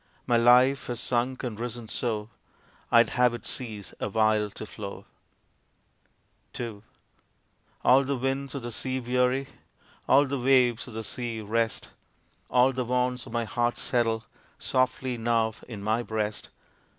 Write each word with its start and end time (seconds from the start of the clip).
My 0.25 0.35
life 0.35 0.87
has 0.87 0.99
sunk 0.99 1.43
and 1.43 1.59
risen 1.59 1.87
so, 1.87 2.31
I'd 2.91 3.09
have 3.11 3.35
it 3.35 3.45
cease 3.45 3.93
awhile 3.99 4.49
to 4.49 4.65
flow. 4.65 5.05
II 6.59 6.81
All 7.83 8.03
the 8.03 8.17
winds 8.17 8.55
of 8.55 8.63
the 8.63 8.71
sea 8.71 8.99
weary, 8.99 9.45
All 10.09 10.25
the 10.25 10.39
waves 10.39 10.87
of 10.87 10.95
the 10.95 11.03
sea 11.03 11.41
rest, 11.41 11.89
All 12.49 12.73
the 12.73 12.83
wants 12.83 13.27
of 13.27 13.31
my 13.31 13.45
heart 13.45 13.77
settle 13.77 14.25
Softly 14.57 15.19
now 15.19 15.53
in 15.67 15.83
my 15.83 16.01
breast. 16.01 16.49